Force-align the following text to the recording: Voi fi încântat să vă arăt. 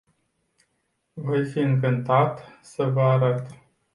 Voi 1.15 1.45
fi 1.45 1.59
încântat 1.59 2.43
să 2.61 2.83
vă 2.85 3.01
arăt. 3.01 3.45